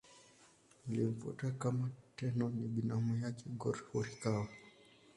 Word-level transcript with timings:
Aliyemfuata 0.87 1.51
kama 1.51 1.89
Tenno 2.15 2.49
ni 2.49 2.67
binamu 2.67 3.15
yake 3.25 3.43
Go-Horikawa. 3.49 4.47